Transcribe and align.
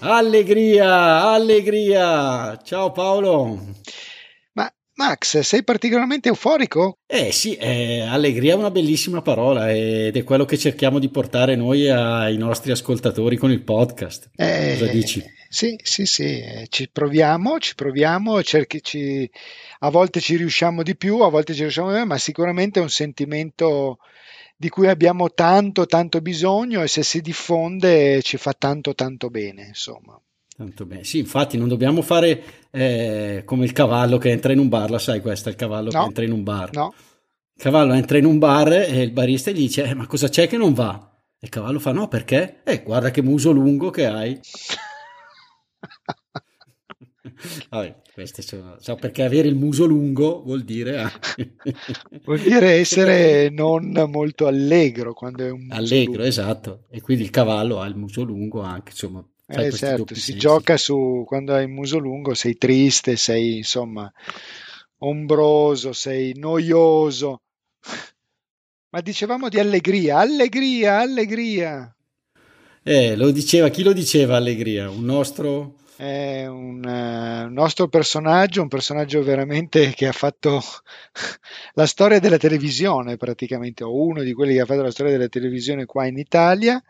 Allegria, 0.00 1.22
allegria! 1.22 2.58
Ciao 2.62 2.92
Paolo! 2.92 3.58
Ma 4.52 4.70
Max, 4.94 5.38
sei 5.38 5.64
particolarmente 5.64 6.28
euforico? 6.28 6.98
Eh 7.06 7.32
sì, 7.32 7.56
eh, 7.56 8.02
allegria 8.02 8.52
è 8.52 8.56
una 8.56 8.70
bellissima 8.70 9.22
parola 9.22 9.72
ed 9.72 10.14
è 10.14 10.22
quello 10.22 10.44
che 10.44 10.58
cerchiamo 10.58 10.98
di 10.98 11.08
portare 11.08 11.56
noi 11.56 11.88
ai 11.88 12.36
nostri 12.36 12.72
ascoltatori 12.72 13.36
con 13.36 13.50
il 13.50 13.62
podcast. 13.62 14.30
Eh, 14.36 14.76
Cosa 14.78 14.90
dici? 14.92 15.24
Sì, 15.48 15.78
sì, 15.82 16.04
sì, 16.04 16.40
eh, 16.40 16.66
ci 16.68 16.90
proviamo, 16.92 17.58
ci 17.58 17.74
proviamo, 17.74 18.42
cerchi, 18.42 18.82
ci... 18.82 19.28
a 19.78 19.90
volte 19.90 20.20
ci 20.20 20.36
riusciamo 20.36 20.82
di 20.82 20.96
più, 20.96 21.20
a 21.20 21.30
volte 21.30 21.54
ci 21.54 21.60
riusciamo 21.60 21.88
di 21.88 21.94
meno, 21.94 22.06
ma 22.06 22.18
sicuramente 22.18 22.80
è 22.80 22.82
un 22.82 22.90
sentimento 22.90 23.98
di 24.56 24.68
cui 24.70 24.88
abbiamo 24.88 25.32
tanto 25.32 25.84
tanto 25.86 26.20
bisogno 26.20 26.82
e 26.82 26.88
se 26.88 27.02
si 27.02 27.20
diffonde 27.20 28.22
ci 28.22 28.38
fa 28.38 28.54
tanto 28.54 28.94
tanto 28.94 29.28
bene 29.28 29.66
insomma. 29.66 30.18
Tanto 30.56 30.86
bene. 30.86 31.04
Sì 31.04 31.18
infatti 31.18 31.58
non 31.58 31.68
dobbiamo 31.68 32.00
fare 32.00 32.68
eh, 32.70 33.42
come 33.44 33.64
il 33.64 33.72
cavallo 33.72 34.16
che 34.16 34.30
entra 34.30 34.52
in 34.52 34.58
un 34.58 34.68
bar 34.68 34.90
la 34.90 34.98
sai 34.98 35.20
questa 35.20 35.50
il 35.50 35.56
cavallo 35.56 35.90
no, 35.92 36.00
che 36.00 36.06
entra 36.06 36.24
in 36.24 36.32
un 36.32 36.42
bar. 36.42 36.72
No. 36.72 36.94
Il 37.54 37.62
cavallo 37.62 37.92
entra 37.92 38.16
in 38.18 38.24
un 38.24 38.38
bar 38.38 38.72
e 38.72 39.02
il 39.02 39.12
barista 39.12 39.50
gli 39.50 39.56
dice 39.56 39.84
eh, 39.84 39.94
ma 39.94 40.06
cosa 40.06 40.28
c'è 40.28 40.48
che 40.48 40.56
non 40.56 40.72
va? 40.72 41.10
E 41.38 41.44
il 41.44 41.50
cavallo 41.50 41.78
fa 41.78 41.92
no 41.92 42.08
perché? 42.08 42.62
Eh 42.64 42.82
guarda 42.82 43.10
che 43.10 43.20
muso 43.22 43.50
lungo 43.50 43.90
che 43.90 44.06
hai 44.06 44.40
Vabbè, 47.70 47.96
queste 48.12 48.42
sono, 48.42 48.76
so 48.78 48.94
perché 48.96 49.22
avere 49.22 49.48
il 49.48 49.54
muso 49.54 49.84
lungo 49.84 50.42
vuol 50.42 50.62
dire 50.62 51.10
vuol 52.24 52.38
dire 52.38 52.72
essere 52.78 53.50
non 53.50 53.92
molto 54.08 54.46
allegro 54.46 55.12
quando 55.14 55.44
è 55.44 55.50
un 55.50 55.68
allegro, 55.70 56.12
lungo. 56.12 56.26
esatto. 56.28 56.84
E 56.90 57.00
quindi 57.00 57.24
il 57.24 57.30
cavallo 57.30 57.80
ha 57.80 57.86
il 57.86 57.96
muso 57.96 58.22
lungo 58.22 58.62
anche, 58.62 58.90
insomma. 58.90 59.24
Eh, 59.48 59.70
certo, 59.70 60.14
si 60.14 60.20
sensi. 60.20 60.38
gioca 60.40 60.76
su 60.76 61.24
quando 61.26 61.54
hai 61.54 61.64
il 61.64 61.70
muso 61.70 61.98
lungo, 61.98 62.34
sei 62.34 62.56
triste, 62.56 63.16
sei 63.16 63.58
insomma 63.58 64.12
ombroso, 64.98 65.92
sei 65.92 66.32
noioso. 66.36 67.42
Ma 68.90 69.00
dicevamo 69.00 69.48
di 69.48 69.58
allegria, 69.58 70.18
allegria, 70.18 71.00
allegria. 71.00 71.95
Eh, 72.88 73.16
lo 73.16 73.32
diceva, 73.32 73.68
chi 73.68 73.82
lo 73.82 73.92
diceva 73.92 74.36
allegria? 74.36 74.88
Un 74.88 75.04
nostro 75.04 75.74
è 75.96 76.46
un, 76.46 76.84
uh, 76.84 77.52
nostro 77.52 77.88
personaggio, 77.88 78.62
un 78.62 78.68
personaggio 78.68 79.24
veramente 79.24 79.90
che 79.90 80.06
ha 80.06 80.12
fatto 80.12 80.62
la 81.74 81.86
storia 81.86 82.20
della 82.20 82.36
televisione 82.36 83.16
praticamente, 83.16 83.82
o 83.82 83.92
uno 83.92 84.22
di 84.22 84.32
quelli 84.32 84.54
che 84.54 84.60
ha 84.60 84.66
fatto 84.66 84.82
la 84.82 84.92
storia 84.92 85.10
della 85.10 85.26
televisione 85.26 85.84
qua 85.84 86.06
in 86.06 86.16
Italia. 86.16 86.80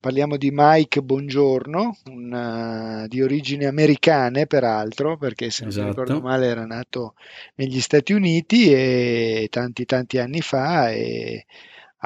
Parliamo 0.00 0.38
di 0.38 0.48
Mike 0.50 1.02
Bongiorno, 1.02 1.98
un, 2.06 3.02
uh, 3.02 3.06
di 3.06 3.20
origini 3.20 3.66
americane 3.66 4.46
peraltro, 4.46 5.18
perché 5.18 5.50
se 5.50 5.64
non 5.64 5.70
esatto. 5.70 5.88
ricordo 5.88 6.20
male 6.22 6.46
era 6.46 6.64
nato 6.64 7.12
negli 7.56 7.82
Stati 7.82 8.14
Uniti 8.14 8.72
e 8.72 9.48
tanti 9.50 9.84
tanti 9.84 10.16
anni 10.16 10.40
fa 10.40 10.90
e 10.92 11.44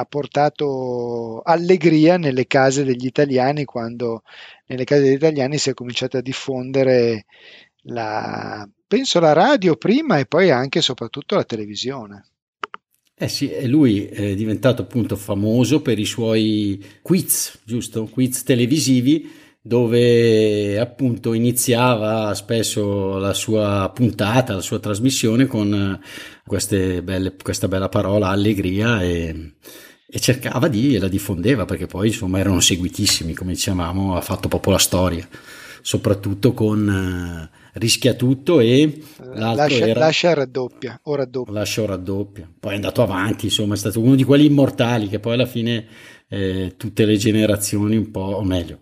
ha 0.01 0.05
portato 0.07 1.41
allegria 1.45 2.17
nelle 2.17 2.47
case 2.47 2.85
degli 2.85 3.07
italiani 3.07 3.65
quando 3.65 4.23
nelle 4.67 4.85
case 4.85 5.03
degli 5.03 5.15
italiani 5.15 5.59
si 5.59 5.71
è 5.71 5.75
cominciato 5.75 6.17
a 6.17 6.23
diffondere 6.23 7.27
la, 7.83 8.69
penso 8.87 9.21
la 9.21 9.33
radio 9.33 9.77
prima 9.77 10.19
e 10.19 10.27
poi 10.27 10.51
anche 10.51 10.79
e 10.79 10.83
soprattutto 10.83 11.35
la 11.35 11.45
televisione. 11.45 12.25
Eh 13.15 13.29
sì, 13.29 13.51
lui 13.67 14.07
è 14.07 14.35
diventato 14.35 14.83
appunto 14.83 15.15
famoso 15.15 15.83
per 15.83 15.99
i 15.99 16.07
suoi 16.07 16.83
quiz, 17.03 17.59
giusto? 17.65 18.07
Quiz 18.07 18.43
televisivi 18.45 19.31
dove 19.63 20.79
appunto 20.79 21.35
iniziava 21.35 22.33
spesso 22.35 23.19
la 23.19 23.35
sua 23.35 23.91
puntata, 23.95 24.55
la 24.55 24.63
sua 24.63 24.79
trasmissione 24.79 25.45
con 25.45 26.01
belle, 27.03 27.37
questa 27.43 27.69
bella 27.69 27.91
parola 27.91 28.29
allegria 28.29 29.03
e, 29.03 29.53
e 30.13 30.19
cercava 30.19 30.67
di, 30.67 30.97
e 30.97 30.99
la 30.99 31.09
diffondeva 31.09 31.65
perché 31.65 31.87
poi 31.87 32.09
insomma 32.09 32.39
erano 32.39 32.61
seguitissimi, 32.61 33.33
come 33.33 33.53
dicevamo, 33.53 34.17
ha 34.17 34.21
fatto 34.21 34.49
proprio 34.49 34.73
la 34.73 34.79
storia, 34.79 35.29
soprattutto 35.83 36.53
con 36.53 37.49
uh, 37.49 37.59
Rischia 37.75 38.15
tutto 38.15 38.59
e 38.59 39.01
l'altro 39.35 39.63
lascia, 39.63 39.87
era... 39.87 40.01
Lascia 40.01 40.35
raddoppia, 40.35 41.01
o 41.05 41.15
raddoppia. 41.15 41.53
Lascia 41.53 41.83
o 41.83 41.87
raddoppia. 41.87 42.51
Poi 42.59 42.73
è 42.73 42.75
andato 42.75 43.03
avanti, 43.03 43.45
insomma 43.45 43.75
è 43.75 43.77
stato 43.77 44.01
uno 44.01 44.17
di 44.17 44.25
quelli 44.25 44.47
immortali 44.47 45.07
che 45.09 45.21
poi 45.21 45.35
alla 45.35 45.47
fine 45.47 45.87
eh, 46.29 46.75
tutte 46.77 47.05
le 47.05 47.17
generazioni 47.17 47.97
un 47.97 48.11
po', 48.11 48.21
o 48.21 48.43
meglio, 48.43 48.81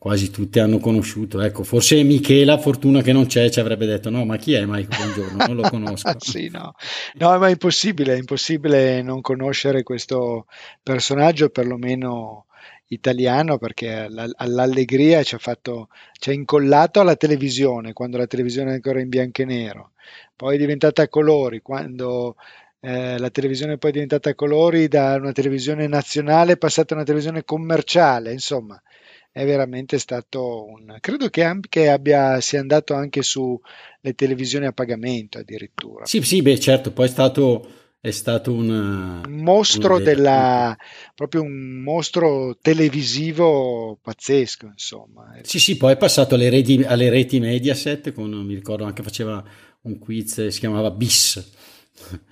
quasi 0.00 0.30
tutte 0.30 0.60
hanno 0.60 0.78
conosciuto. 0.78 1.42
Ecco, 1.42 1.62
forse 1.62 2.02
Michela, 2.02 2.56
fortuna 2.56 3.02
che 3.02 3.12
non 3.12 3.26
c'è, 3.26 3.50
ci 3.50 3.60
avrebbe 3.60 3.84
detto: 3.84 4.08
No, 4.08 4.24
ma 4.24 4.38
chi 4.38 4.54
è 4.54 4.64
Mike? 4.64 4.96
Buongiorno, 4.96 5.44
non 5.46 5.56
lo 5.56 5.68
conosco. 5.68 6.10
sì, 6.18 6.48
no. 6.48 6.74
no, 7.18 7.38
ma 7.38 7.48
è 7.48 7.50
impossibile, 7.50 8.14
è 8.14 8.16
impossibile 8.16 9.02
non 9.02 9.20
conoscere 9.20 9.82
questo 9.82 10.46
personaggio, 10.82 11.50
perlomeno 11.50 12.46
italiano, 12.86 13.58
perché 13.58 14.08
all'allegria 14.36 15.22
ci 15.22 15.34
ha 15.34 15.38
fatto, 15.38 15.88
ci 16.18 16.30
ha 16.30 16.32
incollato 16.32 17.00
alla 17.00 17.16
televisione 17.16 17.92
quando 17.92 18.16
la 18.16 18.26
televisione 18.26 18.70
è 18.70 18.74
ancora 18.76 19.00
in 19.00 19.10
bianco 19.10 19.42
e 19.42 19.44
nero, 19.44 19.90
poi 20.34 20.54
è 20.54 20.58
diventata 20.58 21.02
a 21.02 21.08
colori 21.08 21.60
quando. 21.60 22.36
Eh, 22.82 23.18
la 23.18 23.28
televisione 23.28 23.76
poi 23.76 23.90
è 23.90 23.92
diventata 23.92 24.30
a 24.30 24.34
colori 24.34 24.88
da 24.88 25.16
una 25.16 25.32
televisione 25.32 25.86
nazionale 25.86 26.56
passata 26.56 26.94
a 26.94 26.96
una 26.96 27.04
televisione 27.04 27.44
commerciale, 27.44 28.32
insomma, 28.32 28.80
è 29.32 29.44
veramente 29.44 29.98
stato 29.98 30.64
un... 30.66 30.96
credo 31.00 31.28
che, 31.28 31.42
anche 31.42 31.88
abbia, 31.88 32.40
sia 32.40 32.60
andato 32.60 32.94
anche 32.94 33.22
sulle 33.22 34.14
televisioni 34.14 34.66
a 34.66 34.72
pagamento 34.72 35.38
addirittura. 35.38 36.04
Sì, 36.04 36.20
sì, 36.22 36.42
beh 36.42 36.58
certo, 36.58 36.92
poi 36.92 37.06
è 37.06 37.08
stato, 37.08 37.70
è 38.00 38.10
stato 38.10 38.52
un, 38.52 39.22
un 39.24 39.42
mostro 39.42 39.96
un... 39.96 40.02
della... 40.02 40.76
proprio 41.14 41.42
un 41.42 41.80
mostro 41.82 42.56
televisivo 42.60 43.98
pazzesco, 44.02 44.66
insomma. 44.66 45.38
Sì, 45.42 45.60
sì, 45.60 45.76
poi 45.76 45.92
è 45.92 45.96
passato 45.96 46.34
alle 46.34 46.50
reti, 46.50 46.82
alle 46.84 47.08
reti 47.08 47.38
Mediaset, 47.38 48.12
con, 48.12 48.30
mi 48.30 48.54
ricordo 48.54 48.84
anche 48.84 49.02
faceva 49.02 49.44
un 49.82 49.98
quiz, 49.98 50.48
si 50.48 50.58
chiamava 50.58 50.90
BIS. 50.90 51.58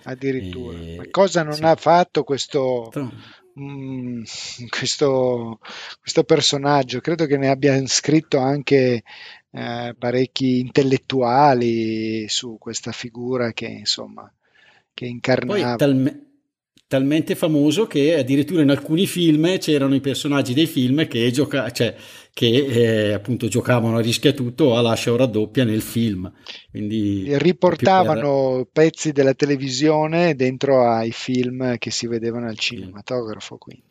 Addirittura. 0.04 0.78
E... 0.78 0.96
Ma 0.96 1.04
cosa 1.10 1.42
non 1.42 1.54
sì. 1.54 1.62
ha 1.62 1.76
fatto 1.76 2.24
questo 2.24 2.90
Mm, 3.58 4.22
questo, 4.68 5.58
questo, 6.00 6.24
personaggio. 6.24 7.00
Credo 7.00 7.26
che 7.26 7.36
ne 7.36 7.48
abbia 7.48 7.84
scritto 7.86 8.38
anche 8.38 9.02
eh, 9.50 9.94
parecchi 9.98 10.60
intellettuali 10.60 12.28
su 12.28 12.56
questa 12.58 12.92
figura 12.92 13.52
che 13.52 13.66
insomma 13.66 14.30
che 14.94 15.06
incarnava. 15.06 15.68
Poi, 15.68 15.76
talme- 15.76 16.27
talmente 16.88 17.34
famoso 17.34 17.86
che 17.86 18.16
addirittura 18.16 18.62
in 18.62 18.70
alcuni 18.70 19.06
film 19.06 19.58
c'erano 19.58 19.94
i 19.94 20.00
personaggi 20.00 20.54
dei 20.54 20.66
film 20.66 21.06
che, 21.06 21.30
gioca- 21.30 21.70
cioè, 21.70 21.94
che 22.32 22.46
eh, 22.48 23.12
appunto 23.12 23.46
giocavano 23.46 23.98
a 23.98 24.00
rischia 24.00 24.32
tutto 24.32 24.74
a 24.74 24.80
lascia 24.80 25.12
o 25.12 25.16
raddoppia 25.16 25.64
nel 25.64 25.82
film. 25.82 26.32
Quindi 26.70 27.36
riportavano 27.36 28.54
per... 28.72 28.84
pezzi 28.84 29.12
della 29.12 29.34
televisione 29.34 30.34
dentro 30.34 30.88
ai 30.88 31.12
film 31.12 31.76
che 31.76 31.90
si 31.90 32.06
vedevano 32.06 32.48
al 32.48 32.58
cinematografo. 32.58 33.58
Quindi. 33.58 33.84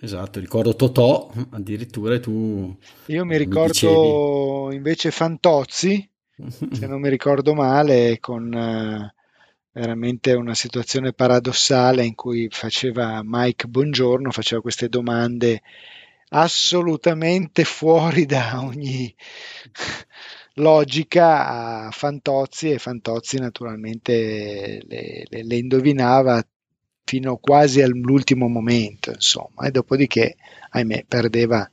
Esatto, 0.00 0.40
ricordo 0.40 0.74
Totò 0.74 1.32
addirittura 1.50 2.18
tu... 2.18 2.76
Io 3.06 3.24
mi 3.24 3.36
ricordo 3.36 4.66
mi 4.70 4.74
invece 4.74 5.12
Fantozzi, 5.12 6.10
se 6.72 6.86
non 6.88 7.00
mi 7.00 7.08
ricordo 7.08 7.54
male, 7.54 8.18
con... 8.18 9.12
Veramente 9.74 10.34
una 10.34 10.54
situazione 10.54 11.14
paradossale 11.14 12.04
in 12.04 12.14
cui 12.14 12.46
faceva 12.50 13.22
Mike 13.24 13.68
Buongiorno, 13.68 14.30
faceva 14.30 14.60
queste 14.60 14.90
domande 14.90 15.62
assolutamente 16.28 17.64
fuori 17.64 18.26
da 18.26 18.60
ogni 18.62 19.14
logica 20.56 21.86
a 21.86 21.90
Fantozzi 21.90 22.70
e 22.70 22.78
Fantozzi 22.78 23.38
naturalmente 23.38 24.82
le, 24.86 25.24
le, 25.26 25.42
le 25.42 25.56
indovinava 25.56 26.46
fino 27.04 27.38
quasi 27.38 27.80
all'ultimo 27.80 28.48
momento, 28.48 29.10
insomma, 29.10 29.66
e 29.66 29.70
dopodiché, 29.70 30.36
ahimè, 30.68 31.06
perdeva 31.08 31.66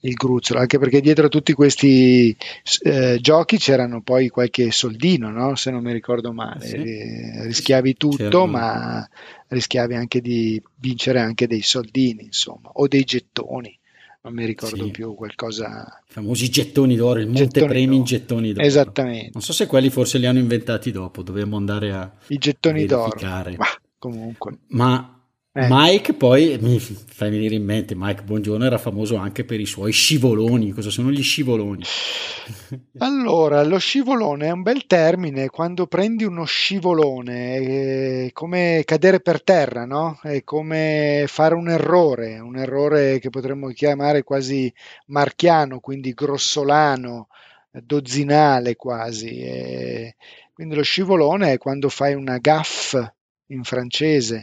il 0.00 0.14
gruzzolo, 0.14 0.60
anche 0.60 0.78
perché 0.78 1.00
dietro 1.00 1.26
a 1.26 1.28
tutti 1.28 1.52
questi 1.52 2.36
eh, 2.82 3.18
giochi 3.20 3.58
c'erano 3.58 4.00
poi 4.02 4.28
qualche 4.28 4.70
soldino, 4.70 5.30
no? 5.30 5.56
se 5.56 5.70
non 5.70 5.82
mi 5.82 5.92
ricordo 5.92 6.32
male, 6.32 6.66
sì. 6.66 6.76
Eh, 6.76 7.44
rischiavi 7.44 7.96
tutto, 7.96 8.16
C'erano. 8.16 8.46
ma 8.46 9.08
rischiavi 9.48 9.94
anche 9.94 10.20
di 10.20 10.62
vincere 10.76 11.20
anche 11.20 11.46
dei 11.46 11.62
soldini, 11.62 12.24
insomma, 12.24 12.70
o 12.74 12.86
dei 12.86 13.04
gettoni. 13.04 13.76
Non 14.20 14.34
mi 14.34 14.44
ricordo 14.44 14.84
sì. 14.84 14.90
più 14.90 15.14
qualcosa. 15.14 16.02
I 16.06 16.12
famosi 16.12 16.50
gettoni 16.50 16.96
d'oro, 16.96 17.20
il 17.20 17.28
montepremi 17.28 17.96
in 17.96 18.04
gettoni 18.04 18.52
d'oro. 18.52 18.66
Esattamente. 18.66 19.30
Non 19.32 19.42
so 19.42 19.52
se 19.52 19.66
quelli 19.66 19.90
forse 19.90 20.18
li 20.18 20.26
hanno 20.26 20.40
inventati 20.40 20.90
dopo, 20.90 21.22
dobbiamo 21.22 21.56
andare 21.56 21.92
a. 21.92 22.12
I 22.26 22.36
gettoni 22.36 22.84
d'oro. 22.84 23.16
Ma 23.22 23.66
comunque. 23.96 24.58
Ma 24.68 25.17
eh. 25.52 25.66
Mike 25.68 26.14
poi 26.14 26.56
mi 26.60 26.78
fai 26.78 27.30
venire 27.30 27.54
in 27.56 27.64
mente, 27.64 27.94
Mike 27.96 28.22
Buongiorno 28.22 28.64
era 28.64 28.78
famoso 28.78 29.16
anche 29.16 29.44
per 29.44 29.58
i 29.58 29.66
suoi 29.66 29.92
scivoloni. 29.92 30.70
Cosa 30.70 30.90
sono 30.90 31.10
gli 31.10 31.22
scivoloni? 31.22 31.82
Allora, 32.98 33.62
lo 33.62 33.78
scivolone 33.78 34.46
è 34.46 34.50
un 34.50 34.62
bel 34.62 34.86
termine, 34.86 35.48
quando 35.48 35.86
prendi 35.86 36.24
uno 36.24 36.44
scivolone 36.44 38.26
è 38.26 38.32
come 38.32 38.82
cadere 38.84 39.20
per 39.20 39.42
terra, 39.42 39.84
no? 39.84 40.18
È 40.22 40.42
come 40.44 41.24
fare 41.26 41.54
un 41.54 41.68
errore, 41.68 42.38
un 42.38 42.56
errore 42.56 43.18
che 43.18 43.30
potremmo 43.30 43.68
chiamare 43.68 44.22
quasi 44.22 44.72
marchiano, 45.06 45.80
quindi 45.80 46.12
grossolano, 46.12 47.28
dozzinale 47.70 48.76
quasi. 48.76 49.40
E 49.40 50.16
quindi 50.52 50.74
lo 50.74 50.82
scivolone 50.82 51.52
è 51.52 51.58
quando 51.58 51.88
fai 51.88 52.14
una 52.14 52.38
gaffa 52.38 53.12
in 53.48 53.64
francese, 53.64 54.42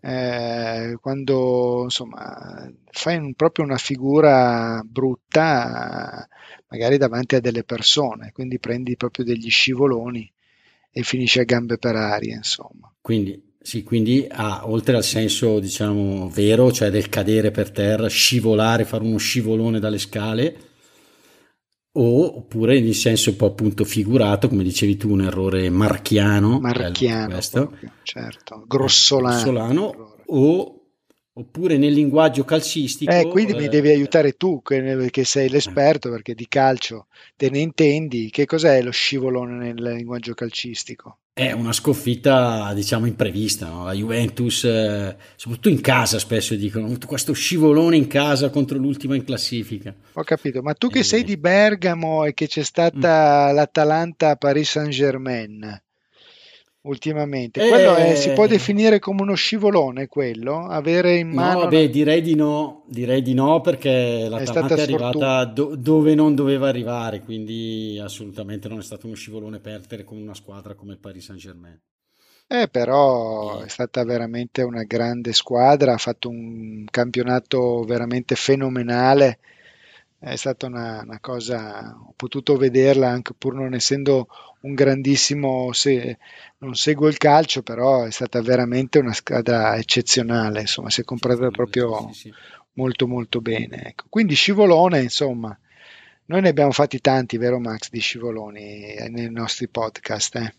eh, 0.00 0.96
quando 1.00 1.82
insomma 1.84 2.70
fai 2.90 3.16
un, 3.16 3.34
proprio 3.34 3.64
una 3.64 3.76
figura 3.76 4.82
brutta 4.84 6.26
magari 6.68 6.96
davanti 6.96 7.34
a 7.34 7.40
delle 7.40 7.64
persone, 7.64 8.30
quindi 8.32 8.58
prendi 8.58 8.96
proprio 8.96 9.24
degli 9.24 9.50
scivoloni 9.50 10.30
e 10.90 11.02
finisci 11.02 11.40
a 11.40 11.44
gambe 11.44 11.76
per 11.78 11.96
aria, 11.96 12.36
insomma. 12.36 12.92
Quindi 13.00 13.54
sì, 13.60 13.82
quindi 13.82 14.26
ha, 14.30 14.68
oltre 14.68 14.96
al 14.96 15.04
senso 15.04 15.58
diciamo 15.58 16.28
vero, 16.30 16.70
cioè 16.70 16.88
del 16.88 17.08
cadere 17.08 17.50
per 17.50 17.70
terra, 17.72 18.08
scivolare, 18.08 18.84
fare 18.84 19.04
uno 19.04 19.18
scivolone 19.18 19.80
dalle 19.80 19.98
scale, 19.98 20.56
o, 21.98 22.36
oppure 22.36 22.76
in 22.76 22.94
senso 22.94 23.30
un 23.30 23.36
po' 23.36 23.46
appunto 23.46 23.84
figurato, 23.84 24.48
come 24.48 24.62
dicevi 24.62 24.96
tu, 24.96 25.10
un 25.10 25.22
errore 25.22 25.68
marchiano, 25.70 26.60
marchiano 26.60 27.34
questo, 27.34 27.66
proprio, 27.66 27.92
certo, 28.02 28.64
grossolano, 28.66 29.34
grossolano 29.34 30.14
o 30.26 30.80
oppure 31.38 31.76
nel 31.76 31.92
linguaggio 31.92 32.44
calcistico. 32.44 33.12
Eh, 33.12 33.26
quindi 33.28 33.52
eh, 33.52 33.56
mi 33.56 33.68
devi 33.68 33.88
aiutare 33.88 34.32
tu, 34.32 34.62
che, 34.62 35.08
che, 35.10 35.24
sei 35.24 35.48
l'esperto, 35.48 36.10
perché 36.10 36.34
di 36.34 36.46
calcio 36.48 37.06
te 37.36 37.50
ne 37.50 37.58
intendi. 37.58 38.30
Che 38.30 38.46
cos'è 38.46 38.82
lo 38.82 38.90
scivolone 38.90 39.72
nel 39.72 39.94
linguaggio 39.96 40.34
calcistico? 40.34 41.18
È 41.38 41.52
una 41.52 41.74
sconfitta, 41.74 42.72
diciamo, 42.72 43.04
imprevista. 43.04 43.68
No? 43.68 43.84
La 43.84 43.92
Juventus, 43.92 44.64
eh, 44.64 45.14
soprattutto 45.36 45.68
in 45.68 45.82
casa, 45.82 46.18
spesso 46.18 46.54
dicono 46.54 46.96
questo 47.04 47.34
scivolone 47.34 47.94
in 47.94 48.06
casa 48.06 48.48
contro 48.48 48.78
l'ultima 48.78 49.16
in 49.16 49.22
classifica. 49.22 49.94
Ho 50.14 50.22
capito, 50.22 50.62
ma 50.62 50.72
tu 50.72 50.88
che 50.88 51.00
eh, 51.00 51.04
sei 51.04 51.24
di 51.24 51.36
Bergamo 51.36 52.24
e 52.24 52.32
che 52.32 52.46
c'è 52.46 52.62
stata 52.62 53.50
mm. 53.50 53.54
l'Atalanta 53.54 54.36
Paris 54.36 54.70
Saint-Germain, 54.70 55.78
ultimamente. 56.86 57.64
Eh, 57.64 57.68
quello 57.68 57.94
è, 57.94 58.14
si 58.14 58.30
può 58.30 58.46
definire 58.46 58.98
come 58.98 59.22
uno 59.22 59.34
scivolone 59.34 60.06
quello? 60.06 60.66
Avere 60.66 61.16
in 61.16 61.28
mano... 61.28 61.52
No, 61.52 61.60
vabbè, 61.64 61.90
direi 61.90 62.22
di 62.22 62.34
no, 62.34 62.84
direi 62.86 63.22
di 63.22 63.34
no 63.34 63.60
perché 63.60 64.26
la 64.28 64.38
è, 64.38 64.44
è 64.44 64.80
arrivata 64.80 65.44
do, 65.44 65.76
dove 65.76 66.14
non 66.14 66.34
doveva 66.34 66.68
arrivare, 66.68 67.22
quindi 67.22 68.00
assolutamente 68.02 68.68
non 68.68 68.78
è 68.78 68.82
stato 68.82 69.06
uno 69.06 69.14
scivolone 69.14 69.58
perdere 69.58 70.04
con 70.04 70.18
una 70.18 70.34
squadra 70.34 70.74
come 70.74 70.92
il 70.92 70.98
Paris 70.98 71.24
Saint-Germain. 71.24 71.80
Eh, 72.48 72.68
però 72.70 73.60
è 73.60 73.68
stata 73.68 74.04
veramente 74.04 74.62
una 74.62 74.84
grande 74.84 75.32
squadra, 75.32 75.94
ha 75.94 75.98
fatto 75.98 76.28
un 76.28 76.84
campionato 76.88 77.82
veramente 77.82 78.36
fenomenale 78.36 79.38
è 80.18 80.36
stata 80.36 80.66
una, 80.66 81.02
una, 81.02 81.20
cosa, 81.20 81.94
ho 81.94 82.12
potuto 82.16 82.56
vederla 82.56 83.08
anche 83.08 83.34
pur 83.36 83.54
non 83.54 83.74
essendo 83.74 84.28
un 84.62 84.74
grandissimo, 84.74 85.72
se, 85.72 86.18
non 86.58 86.74
seguo 86.74 87.08
il 87.08 87.18
calcio, 87.18 87.62
però 87.62 88.04
è 88.04 88.10
stata 88.10 88.40
veramente 88.40 88.98
una 88.98 89.12
squadra 89.12 89.76
eccezionale, 89.76 90.60
insomma, 90.60 90.90
si 90.90 91.02
è 91.02 91.04
comprata 91.04 91.48
proprio 91.50 92.08
sì, 92.12 92.20
sì. 92.20 92.34
molto 92.72 93.06
molto 93.06 93.40
bene. 93.40 93.84
Ecco. 93.88 94.06
Quindi 94.08 94.34
scivolone, 94.34 95.02
insomma, 95.02 95.56
noi 96.26 96.40
ne 96.40 96.48
abbiamo 96.48 96.72
fatti 96.72 97.00
tanti, 97.00 97.36
vero 97.36 97.58
Max, 97.58 97.88
di 97.90 98.00
scivoloni 98.00 98.94
eh, 98.94 99.08
nei 99.08 99.30
nostri 99.30 99.68
podcast. 99.68 100.36
Eh? 100.36 100.54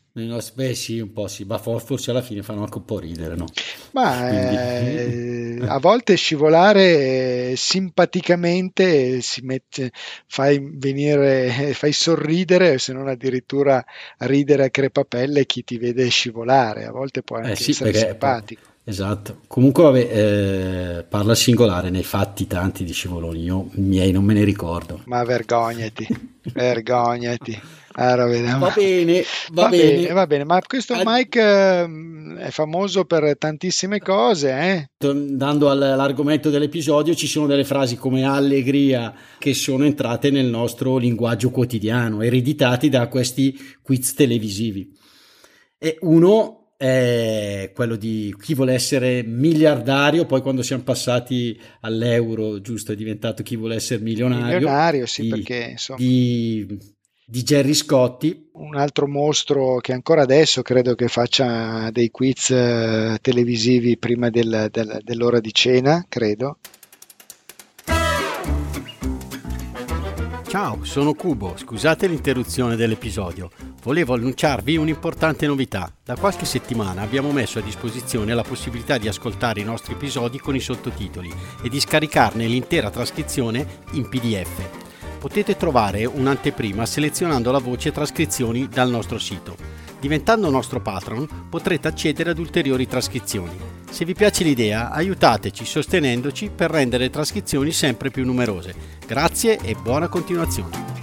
Beh 0.56 0.74
sì, 0.74 1.00
un 1.00 1.14
po' 1.14 1.28
sì, 1.28 1.44
ma 1.44 1.60
forse 1.60 2.10
alla 2.10 2.24
fine 2.24 2.42
fanno 2.42 2.64
anche 2.64 2.78
un 2.78 2.86
po' 2.86 2.98
ridere, 2.98 3.36
no? 3.36 3.46
Ma 3.92 4.30
eh, 4.30 5.60
a 5.68 5.78
volte 5.78 6.16
scivolare 6.16 7.56
simpaticamente 7.56 9.22
si 9.22 9.42
mette, 9.42 9.92
fai 10.26 10.60
venire, 10.74 11.74
fai 11.74 11.92
sorridere, 11.92 12.80
se 12.80 12.94
non 12.94 13.08
addirittura 13.10 13.84
ridere 14.20 14.66
a 14.66 14.70
crepapelle 14.70 15.46
chi 15.46 15.64
ti 15.64 15.78
vede 15.78 16.08
scivolare, 16.10 16.86
a 16.86 16.92
volte 16.92 17.22
può 17.22 17.38
anche 17.38 17.52
eh 17.52 17.56
sì, 17.56 17.72
essere 17.72 17.94
simpatico. 17.94 18.76
Esatto, 18.90 19.42
comunque 19.48 19.84
vabbè, 19.84 20.00
eh, 20.00 21.04
parla 21.04 21.36
singolare, 21.36 21.90
ne 21.90 21.98
hai 21.98 22.04
fatti 22.06 22.48
tanti 22.48 22.86
di 22.86 22.94
scivoloni, 22.94 23.44
io 23.44 23.68
miei 23.74 24.14
non 24.14 24.24
me 24.24 24.34
ne 24.34 24.46
ricordo. 24.46 25.02
Ma 25.08 25.26
vergognati, 25.26 26.08
vergognati. 26.54 27.62
Allora, 27.96 28.28
va 28.58 28.72
bene, 28.74 29.26
va, 29.52 29.64
va 29.64 29.68
bene. 29.68 29.92
bene. 29.92 30.14
Va 30.14 30.26
bene, 30.26 30.44
ma 30.46 30.62
questo 30.66 30.94
Ad... 30.94 31.02
Mike 31.04 31.42
eh, 31.42 32.46
è 32.46 32.50
famoso 32.50 33.04
per 33.04 33.38
tantissime 33.38 34.00
cose. 34.00 34.52
Eh? 34.52 34.90
Dando 34.98 35.70
all'argomento 35.70 36.50
dell'episodio, 36.50 37.14
ci 37.14 37.28
sono 37.28 37.46
delle 37.46 37.66
frasi 37.66 37.98
come 37.98 38.24
allegria 38.24 39.14
che 39.38 39.54
sono 39.54 39.84
entrate 39.84 40.32
nel 40.32 40.46
nostro 40.46 40.96
linguaggio 40.96 41.50
quotidiano, 41.50 42.22
ereditati 42.22 42.88
da 42.88 43.10
questi 43.10 43.54
quiz 43.82 44.14
televisivi. 44.14 44.96
E 45.78 45.98
uno 46.04 46.57
è 46.78 47.72
quello 47.74 47.96
di 47.96 48.36
chi 48.40 48.54
vuole 48.54 48.74
essere 48.74 49.24
miliardario, 49.24 50.28
poi 50.28 50.42
quando 50.42 50.62
siamo 50.62 50.84
passati 50.84 51.60
all'euro, 51.82 52.62
giusto, 52.62 52.92
è 52.92 52.96
diventato 52.96 53.42
chi 53.42 53.56
vuole 53.56 53.76
essere 53.76 54.02
milionario. 54.04 54.46
Milionario, 54.46 55.06
sì, 55.08 55.24
di, 55.24 55.30
perché 55.30 55.70
insomma... 55.72 55.98
Di, 55.98 56.78
di 57.26 57.44
Gerry 57.44 57.74
Scotti. 57.74 58.50
Un 58.54 58.76
altro 58.76 59.08
mostro 59.08 59.78
che 59.78 59.92
ancora 59.92 60.22
adesso 60.22 60.62
credo 60.62 60.96
che 60.96 61.08
faccia 61.08 61.90
dei 61.92 62.10
quiz 62.10 62.52
eh, 62.52 63.18
televisivi 63.22 63.98
prima 63.98 64.30
del, 64.30 64.70
del, 64.72 65.00
dell'ora 65.04 65.40
di 65.40 65.54
cena, 65.54 66.06
credo. 66.08 66.60
Ciao, 70.60 70.84
sono 70.86 71.14
Cubo, 71.14 71.56
scusate 71.56 72.08
l'interruzione 72.08 72.76
dell'episodio. 72.76 73.52
Volevo 73.84 74.16
annunciarvi 74.16 74.76
un'importante 74.76 75.46
novità. 75.46 75.94
Da 76.04 76.16
qualche 76.16 76.46
settimana 76.46 77.04
abbiamo 77.04 77.32
messo 77.32 77.60
a 77.60 77.62
disposizione 77.62 78.34
la 78.34 78.42
possibilità 78.42 78.98
di 78.98 79.08
ascoltare 79.08 79.60
i 79.60 79.64
nostri 79.64 79.94
episodi 79.94 80.40
con 80.40 80.56
i 80.56 80.60
sottotitoli 80.60 81.32
e 81.62 81.70
di 81.70 81.80
scaricarne 81.80 82.48
l'intera 82.48 82.90
trascrizione 82.90 83.84
in 83.92 84.10
PDF. 84.10 84.68
Potete 85.20 85.56
trovare 85.56 86.06
un'anteprima 86.06 86.88
selezionando 86.88 87.52
la 87.52 87.60
voce 87.60 87.92
trascrizioni 87.92 88.68
dal 88.68 88.90
nostro 88.90 89.20
sito. 89.20 89.56
Diventando 90.00 90.50
nostro 90.50 90.80
patron 90.80 91.28
potrete 91.50 91.88
accedere 91.88 92.30
ad 92.30 92.38
ulteriori 92.38 92.86
trascrizioni. 92.86 93.58
Se 93.90 94.06
vi 94.06 94.14
piace 94.14 94.44
l'idea, 94.44 94.92
aiutateci 94.92 95.66
sostenendoci 95.66 96.52
per 96.54 96.70
rendere 96.70 97.06
le 97.06 97.10
trascrizioni 97.10 97.72
sempre 97.72 98.12
più 98.12 98.24
numerose. 98.24 98.76
Grazie 99.06 99.58
e 99.64 99.76
buona 99.76 100.08
continuazione. 100.08 100.98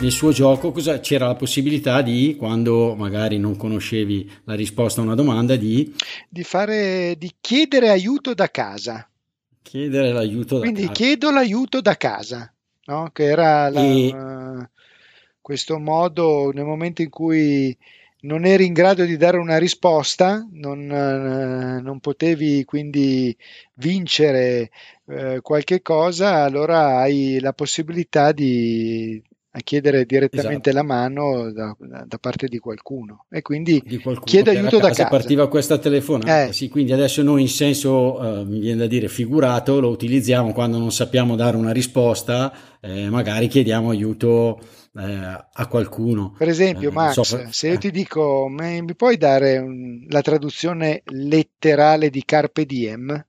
nel 0.00 0.12
suo 0.12 0.32
gioco 0.32 0.72
c'era 0.72 1.26
la 1.26 1.34
possibilità 1.34 2.00
di, 2.00 2.34
quando 2.38 2.94
magari 2.94 3.38
non 3.38 3.56
conoscevi 3.56 4.30
la 4.44 4.54
risposta 4.54 5.02
a 5.02 5.04
una 5.04 5.14
domanda, 5.14 5.56
di, 5.56 5.94
di, 6.26 6.42
fare, 6.42 7.16
di 7.18 7.30
chiedere 7.38 7.90
aiuto 7.90 8.32
da 8.32 8.50
casa. 8.50 9.06
Chiedere 9.60 10.10
l'aiuto 10.10 10.54
da 10.54 10.62
Quindi 10.62 10.80
casa. 10.86 10.92
chiedo 10.92 11.30
l'aiuto 11.30 11.82
da 11.82 11.96
casa 11.98 12.54
no? 12.90 13.10
che 13.12 13.24
era 13.24 13.68
la, 13.70 13.80
e... 13.80 14.68
questo 15.40 15.78
modo 15.78 16.50
nel 16.52 16.64
momento 16.64 17.02
in 17.02 17.10
cui 17.10 17.76
non 18.22 18.44
eri 18.44 18.66
in 18.66 18.72
grado 18.72 19.04
di 19.04 19.16
dare 19.16 19.38
una 19.38 19.56
risposta, 19.56 20.46
non, 20.52 20.90
eh, 20.90 21.80
non 21.80 22.00
potevi 22.00 22.64
quindi 22.64 23.34
vincere 23.74 24.70
eh, 25.06 25.40
qualche 25.40 25.80
cosa, 25.80 26.42
allora 26.42 26.98
hai 26.98 27.38
la 27.40 27.54
possibilità 27.54 28.32
di, 28.32 29.22
a 29.52 29.60
chiedere 29.60 30.04
direttamente 30.04 30.70
esatto. 30.70 30.86
la 30.86 30.94
mano 30.94 31.50
da, 31.50 31.76
da, 32.06 32.18
parte 32.18 32.46
di 32.46 32.58
qualcuno 32.58 33.26
e 33.28 33.42
quindi 33.42 33.82
di 33.84 33.98
qualcuno 33.98 34.26
chiedo 34.26 34.50
aiuto 34.50 34.78
da 34.78 34.88
casa. 34.88 35.08
partiva 35.08 35.48
questa 35.48 35.78
telefonata, 35.78 36.44
eh. 36.44 36.52
sì, 36.52 36.68
quindi 36.68 36.92
adesso 36.92 37.22
noi 37.22 37.42
in 37.42 37.48
senso, 37.48 38.20
uh, 38.20 38.44
mi 38.46 38.60
viene 38.60 38.78
da 38.78 38.86
dire 38.86 39.08
figurato, 39.08 39.80
lo 39.80 39.88
utilizziamo 39.88 40.52
quando 40.52 40.78
non 40.78 40.92
sappiamo 40.92 41.34
dare 41.34 41.56
una 41.56 41.72
risposta, 41.72 42.52
eh, 42.80 43.10
magari 43.10 43.48
chiediamo 43.48 43.90
aiuto 43.90 44.60
eh, 44.94 45.02
a 45.52 45.66
qualcuno. 45.66 46.34
Per 46.38 46.48
esempio, 46.48 46.90
eh, 46.90 46.92
Max, 46.92 47.20
so, 47.20 47.46
se 47.50 47.68
io 47.68 47.74
eh. 47.74 47.78
ti 47.78 47.90
dico, 47.90 48.46
mi, 48.48 48.82
mi 48.82 48.94
puoi 48.94 49.16
dare 49.16 49.58
un, 49.58 50.06
la 50.08 50.20
traduzione 50.20 51.02
letterale 51.06 52.08
di 52.08 52.22
Carpe 52.24 52.64
Diem? 52.64 53.26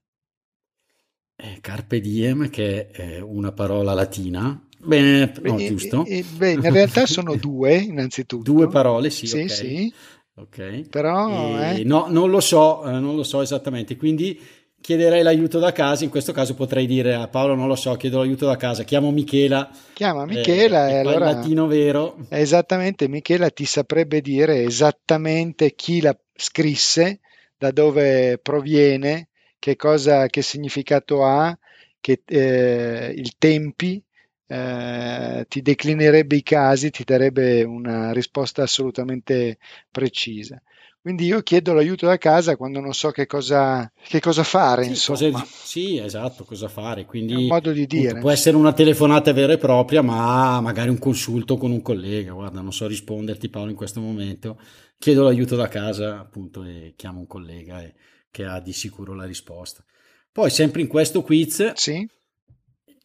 Carpe 1.60 1.98
Diem, 1.98 2.48
che 2.50 2.86
è 2.90 3.18
una 3.18 3.50
parola 3.50 3.94
latina, 3.94 4.64
Bene, 4.84 5.32
no, 5.42 5.58
e, 5.58 5.66
giusto. 5.66 6.04
E, 6.04 6.24
beh, 6.24 6.52
in 6.52 6.72
realtà 6.72 7.06
sono 7.06 7.36
due, 7.36 7.76
innanzitutto. 7.76 8.50
Due 8.50 8.68
parole, 8.68 9.10
sì. 9.10 9.26
Sì, 9.26 9.42
okay. 9.42 9.48
sì. 9.48 9.94
Ok. 10.34 10.88
Però... 10.88 11.58
Eh. 11.60 11.84
No, 11.84 12.06
non 12.08 12.30
lo 12.30 12.40
so, 12.40 12.84
eh, 12.84 12.98
non 12.98 13.14
lo 13.14 13.22
so 13.22 13.42
esattamente. 13.42 13.96
Quindi 13.96 14.40
chiederei 14.80 15.22
l'aiuto 15.22 15.58
da 15.58 15.72
casa. 15.72 16.04
In 16.04 16.10
questo 16.10 16.32
caso 16.32 16.54
potrei 16.54 16.86
dire 16.86 17.14
a 17.14 17.28
Paolo: 17.28 17.54
Non 17.54 17.68
lo 17.68 17.76
so, 17.76 17.94
chiedo 17.94 18.18
l'aiuto 18.18 18.46
da 18.46 18.56
casa. 18.56 18.82
Chiamo 18.82 19.12
Michela. 19.12 19.70
Chiama 19.92 20.26
Michela 20.26 20.88
eh, 20.88 20.92
e 20.92 20.96
allora. 20.98 21.30
Il 21.30 21.36
latino 21.36 21.66
vero. 21.66 22.16
Esattamente, 22.28 23.08
Michela 23.08 23.50
ti 23.50 23.64
saprebbe 23.64 24.20
dire 24.20 24.62
esattamente 24.64 25.74
chi 25.74 26.00
la 26.00 26.16
scrisse, 26.34 27.20
da 27.56 27.70
dove 27.70 28.38
proviene, 28.38 29.28
che 29.58 29.76
cosa, 29.76 30.26
che 30.26 30.42
significato 30.42 31.24
ha, 31.24 31.56
che, 32.00 32.22
eh, 32.26 33.12
i 33.14 33.32
tempi 33.38 34.02
eh, 34.52 35.46
ti 35.48 35.62
declinerebbe 35.62 36.36
i 36.36 36.42
casi, 36.42 36.90
ti 36.90 37.04
darebbe 37.04 37.62
una 37.62 38.12
risposta 38.12 38.62
assolutamente 38.62 39.56
precisa. 39.90 40.60
Quindi 41.00 41.24
io 41.24 41.40
chiedo 41.42 41.72
l'aiuto 41.72 42.06
da 42.06 42.18
casa 42.18 42.56
quando 42.56 42.78
non 42.78 42.92
so 42.92 43.10
che 43.10 43.26
cosa, 43.26 43.90
che 44.06 44.20
cosa 44.20 44.44
fare. 44.44 44.84
Sì, 44.84 44.90
insomma. 44.90 45.44
sì, 45.48 45.96
esatto, 45.96 46.44
cosa 46.44 46.68
fare. 46.68 47.06
Quindi, 47.06 47.32
È 47.32 47.36
un 47.36 47.46
modo 47.46 47.72
di 47.72 47.86
dire. 47.86 48.20
Può 48.20 48.30
essere 48.30 48.54
una 48.56 48.74
telefonata 48.74 49.32
vera 49.32 49.54
e 49.54 49.58
propria, 49.58 50.02
ma 50.02 50.60
magari 50.60 50.90
un 50.90 50.98
consulto 50.98 51.56
con 51.56 51.70
un 51.70 51.80
collega. 51.80 52.32
Guarda, 52.32 52.60
non 52.60 52.72
so 52.72 52.86
risponderti 52.86 53.48
Paolo 53.48 53.70
in 53.70 53.76
questo 53.76 54.00
momento. 54.00 54.60
Chiedo 54.98 55.24
l'aiuto 55.24 55.56
da 55.56 55.66
casa, 55.66 56.20
appunto, 56.20 56.62
e 56.62 56.92
chiamo 56.94 57.20
un 57.20 57.26
collega 57.26 57.82
e, 57.82 57.94
che 58.30 58.44
ha 58.44 58.60
di 58.60 58.72
sicuro 58.72 59.14
la 59.14 59.24
risposta. 59.24 59.82
Poi, 60.30 60.50
sempre 60.50 60.82
in 60.82 60.88
questo 60.88 61.22
quiz, 61.22 61.72
sì 61.72 62.06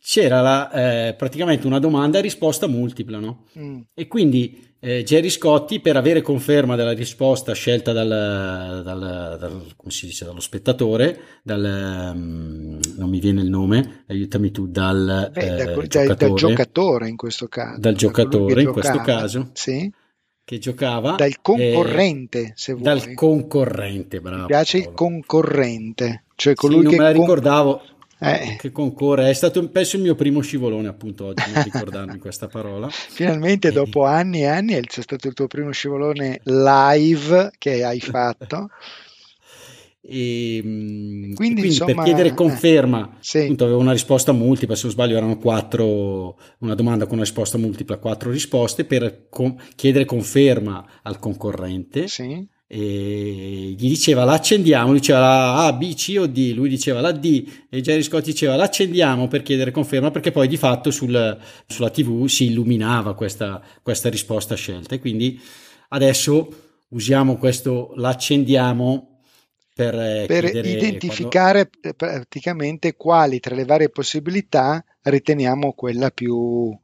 c'era 0.02 0.42
la, 0.42 0.72
eh, 1.10 1.14
praticamente 1.14 1.68
una 1.68 1.80
domanda 1.80 2.20
e 2.20 2.22
risposta 2.22 2.68
multipla, 2.68 3.20
no? 3.20 3.46
Mm. 3.58 3.80
E 3.94 4.08
quindi 4.08 4.68
eh, 4.80 5.04
Jerry 5.04 5.30
Scotti, 5.30 5.80
per 5.80 5.98
avere 5.98 6.22
conferma 6.22 6.76
della 6.76 6.94
risposta 6.94 7.54
scelta 7.54 7.94
dal, 7.94 8.08
dal, 8.84 9.38
dal, 9.40 9.66
dice, 9.84 10.24
dallo 10.24 10.40
spettatore, 10.40 11.20
dal, 11.42 12.12
um, 12.14 12.80
non 12.96 13.10
mi 13.10 13.20
viene 13.20 13.42
il 13.42 13.50
nome, 13.50 14.04
aiutami 14.08 14.52
tu, 14.52 14.68
dal, 14.68 15.32
Beh, 15.34 15.40
eh, 15.40 15.88
giocatore, 15.88 16.16
dal, 16.16 16.34
giocatore 16.34 17.10
in 17.10 17.16
questo 17.16 17.48
caso. 17.48 17.80
Dal 17.80 17.96
giocatore 17.96 18.62
in 18.62 18.72
questo 18.72 19.00
caso. 19.00 19.50
Sì. 19.54 19.92
Che 20.44 20.60
giocava. 20.60 21.16
Dal 21.16 21.42
concorrente, 21.42 22.54
se 22.56 22.72
vuoi. 22.74 22.84
Dal 22.84 23.14
concorrente, 23.16 24.22
bravo. 24.22 24.42
Mi 24.42 24.48
piace 24.48 24.78
Paolo. 24.78 24.92
il 24.92 24.96
concorrente, 24.96 26.24
cioè 26.36 26.54
colui 26.54 26.78
sì, 26.78 26.84
non 26.84 26.92
che... 26.92 26.98
me 26.98 27.04
la 27.04 27.12
ricordavo. 27.12 27.82
Eh. 28.20 28.56
che 28.58 28.72
concorre. 28.72 29.30
È 29.30 29.34
stato 29.34 29.68
penso 29.70 29.96
il 29.98 30.02
mio 30.02 30.16
primo 30.16 30.42
scivolone, 30.42 30.88
appunto, 30.88 31.26
oggi, 31.26 31.44
non 31.54 31.64
ricordarmi 31.64 32.18
questa 32.18 32.48
parola. 32.48 32.88
Finalmente, 32.90 33.72
dopo 33.72 34.06
anni 34.06 34.42
e 34.42 34.46
anni, 34.46 34.80
c'è 34.82 35.02
stato 35.02 35.28
il 35.28 35.34
tuo 35.34 35.48
primo 35.48 35.72
scivolone 35.72 36.40
live 36.44 37.52
che 37.58 37.84
hai 37.84 38.00
fatto. 38.00 38.70
E, 40.10 40.62
quindi, 40.62 41.36
quindi 41.36 41.66
insomma, 41.66 41.96
per 41.96 42.04
chiedere 42.06 42.34
conferma, 42.34 43.10
eh, 43.10 43.16
sì. 43.20 43.40
appunto, 43.40 43.66
avevo 43.66 43.80
una 43.80 43.92
risposta 43.92 44.32
multipla. 44.32 44.74
Se 44.74 44.84
non 44.84 44.94
sbaglio, 44.94 45.18
erano 45.18 45.38
quattro, 45.38 46.40
una 46.60 46.76
domanda 46.76 47.04
con 47.04 47.16
una 47.16 47.24
risposta 47.24 47.58
multipla, 47.58 47.98
quattro 47.98 48.32
risposte 48.32 48.86
per 48.86 49.28
con, 49.30 49.60
chiedere 49.76 50.06
conferma 50.06 51.02
al 51.02 51.20
concorrente. 51.20 52.08
Sì 52.08 52.48
e 52.70 53.76
gli 53.78 53.88
diceva 53.88 54.26
l'accendiamo, 54.26 54.90
lui 54.90 55.00
diceva 55.00 55.20
la 55.20 55.66
A, 55.66 55.74
B, 55.74 55.94
C 55.94 56.18
o 56.20 56.28
D, 56.28 56.52
lui 56.54 56.68
diceva 56.68 57.00
la 57.00 57.14
D 57.14 57.50
e 57.70 57.82
Jerry 57.82 58.04
Scott 58.04 58.26
diceva 58.26 58.58
l'accendiamo 58.58 59.30
per 59.30 59.42
chiedere 59.42 59.72
conferma 59.72 60.12
perché 60.12 60.32
poi 60.32 60.50
di 60.50 60.58
fatto 60.58 60.92
sul, 60.92 61.38
sulla 61.66 61.90
TV 61.90 62.26
si 62.28 62.48
illuminava 62.48 63.16
questa, 63.16 63.62
questa 63.82 64.10
risposta 64.10 64.56
scelta. 64.56 64.96
E 64.96 65.00
quindi 65.00 65.40
adesso 65.90 66.50
usiamo 66.90 67.38
questo 67.38 67.94
l'accendiamo 67.96 69.22
per, 69.74 69.96
eh, 69.98 70.26
per 70.28 70.44
identificare 70.66 71.70
quando... 71.70 71.96
praticamente 71.96 72.96
quali 72.98 73.40
tra 73.40 73.56
le 73.56 73.64
varie 73.64 73.90
possibilità 73.90 74.84
riteniamo 75.04 75.72
quella 75.72 76.10
più 76.10 76.78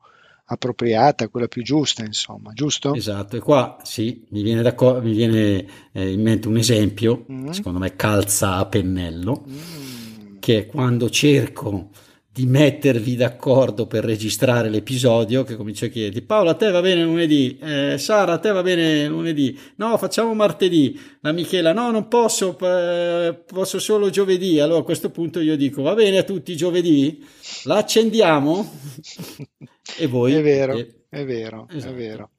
appropriata, 0.54 1.28
quella 1.28 1.48
più 1.48 1.64
giusta, 1.64 2.04
insomma, 2.04 2.54
giusto? 2.54 2.94
Esatto, 2.94 3.36
e 3.36 3.40
qua 3.40 3.78
sì, 3.84 4.26
mi 4.30 4.42
viene, 4.42 4.74
mi 5.02 5.12
viene 5.12 5.66
eh, 5.92 6.12
in 6.12 6.22
mente 6.22 6.48
un 6.48 6.58
esempio, 6.58 7.26
mm. 7.32 7.50
secondo 7.50 7.80
me 7.80 7.96
calza 7.96 8.56
a 8.56 8.66
pennello, 8.66 9.46
mm. 9.48 10.38
che 10.40 10.60
è 10.60 10.66
quando 10.66 11.10
cerco 11.10 11.90
di 12.34 12.48
mettervi 12.48 13.16
d'accordo 13.16 13.86
per 13.86 14.04
registrare 14.04 14.68
l'episodio 14.68 15.44
che 15.44 15.56
comincio 15.56 15.86
a 15.86 15.90
chiederti 15.90 16.24
Paolo 16.24 16.50
a 16.50 16.56
te 16.56 16.72
va 16.72 16.82
bene 16.82 17.04
lunedì 17.04 17.60
eh, 17.62 18.00
Sara 18.00 18.34
a 18.34 18.38
te 18.40 18.52
va 18.52 18.64
bene 18.64 19.08
lunedì 19.08 19.56
no 19.76 19.96
facciamo 20.00 20.34
martedì 20.34 21.00
la 21.20 21.32
Michela 21.32 21.74
no 21.74 21.92
non 21.92 22.08
posso 22.08 22.58
eh, 22.60 23.40
posso 23.46 23.78
solo 23.78 24.10
giovedì 24.10 24.60
allora 24.60 24.80
a 24.80 24.84
questo 24.84 25.12
punto 25.12 25.42
io 25.42 25.56
dico 25.56 25.84
va 25.84 25.94
bene 25.94 26.18
a 26.18 26.24
tutti 26.24 26.56
giovedì 26.56 27.24
la 27.66 27.78
accendiamo 27.78 28.68
e 29.98 30.08
voi 30.08 30.34
è 30.34 30.42
vero 30.42 30.78
eh, 30.78 31.04
è 31.14 31.26
vero, 31.26 31.68
esatto. 31.70 31.94
è 31.94 31.96
vero. 31.96 32.30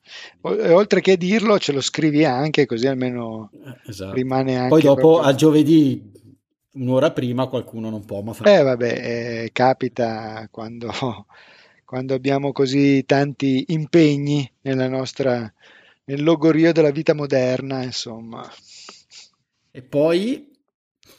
oltre 0.74 1.00
che 1.00 1.16
dirlo, 1.16 1.60
ce 1.60 1.70
lo 1.70 1.80
scrivi 1.80 2.24
anche, 2.24 2.66
così 2.66 2.88
almeno 2.88 3.52
eh, 3.52 3.90
esatto. 3.90 4.14
rimane 4.14 4.56
anche. 4.56 4.70
Poi 4.70 4.82
dopo 4.82 5.00
proprio... 5.00 5.20
a 5.20 5.34
giovedì 5.36 6.10
un'ora 6.72 7.12
prima 7.12 7.46
qualcuno 7.46 7.88
non 7.88 8.04
può, 8.04 8.20
ma 8.22 8.32
fa... 8.32 8.42
Eh 8.52 8.62
vabbè, 8.62 9.44
eh, 9.44 9.50
capita 9.52 10.48
quando, 10.50 10.90
quando, 11.86 12.14
abbiamo 12.14 12.50
così 12.50 13.04
tanti 13.06 13.66
impegni 13.68 14.50
nella 14.62 14.88
nostra, 14.88 15.52
nel 16.06 16.22
logorio 16.24 16.72
della 16.72 16.90
vita 16.90 17.14
moderna, 17.14 17.80
insomma. 17.84 18.44
E 19.70 19.82
poi 19.82 20.50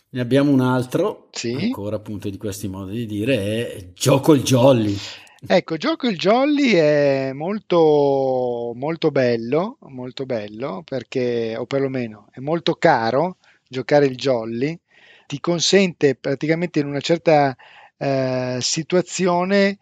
ne 0.10 0.20
abbiamo 0.20 0.52
un 0.52 0.60
altro, 0.60 1.30
sì. 1.32 1.54
ancora 1.54 1.96
appunto 1.96 2.30
di 2.30 2.36
questi 2.36 2.68
modi 2.68 2.98
di 2.98 3.06
dire, 3.06 3.38
è 3.38 3.94
Gioco 3.94 4.34
il 4.34 4.44
Jolly. 4.44 4.98
Ecco, 5.40 5.78
Gioco 5.78 6.08
il 6.08 6.18
Jolly 6.18 6.72
è 6.74 7.32
molto, 7.34 8.72
molto 8.76 9.12
bello, 9.12 9.78
molto 9.82 10.26
bello 10.26 10.82
perché, 10.84 11.56
o 11.58 11.66
perlomeno, 11.66 12.28
è 12.32 12.40
molto 12.40 12.76
caro 12.76 13.38
giocare 13.68 14.06
il 14.06 14.16
Jolly. 14.16 14.80
Ti 15.28 15.40
consente 15.40 16.16
praticamente 16.16 16.80
in 16.80 16.88
una 16.88 17.00
certa 17.00 17.56
eh, 17.98 18.58
situazione 18.62 19.78